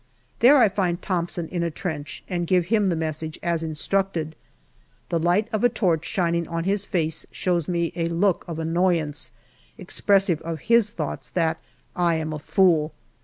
There 0.39 0.57
I 0.57 0.67
find 0.67 0.99
Thomson 0.99 1.47
in 1.49 1.61
a 1.61 1.69
trench 1.69 2.23
and 2.27 2.47
give 2.47 2.65
him 2.73 2.87
the 2.87 2.95
message 2.95 3.37
as 3.43 3.61
instructed. 3.61 4.35
The 5.09 5.19
light 5.19 5.47
of 5.53 5.63
a 5.63 5.69
torch 5.69 6.05
shining 6.05 6.47
on 6.47 6.63
his 6.63 6.85
face 6.85 7.27
shows 7.31 7.67
me 7.67 7.93
a 7.95 8.07
look 8.09 8.43
of 8.47 8.57
annoyance, 8.57 9.29
expressive 9.77 10.41
of 10.41 10.61
his 10.61 10.89
thoughts 10.89 11.29
that 11.29 11.59
I 11.95 12.15
am 12.15 12.33
a 12.33 12.39
fool. 12.39 12.93